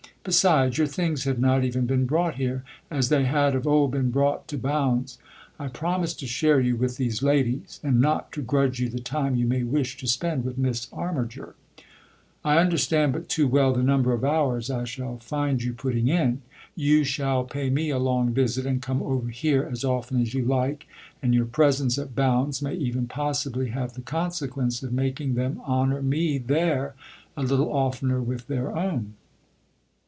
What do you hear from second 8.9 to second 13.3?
time you may wish to spend with Miss Armiger. I understand but